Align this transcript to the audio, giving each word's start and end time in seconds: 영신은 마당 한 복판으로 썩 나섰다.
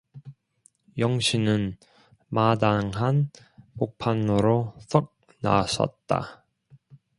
영신은 0.97 1.77
마당 2.27 2.89
한 2.95 3.29
복판으로 3.77 4.73
썩 4.87 5.15
나섰다. 5.43 6.43